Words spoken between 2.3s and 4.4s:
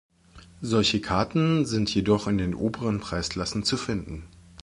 den oberen Preisklassen zu finden.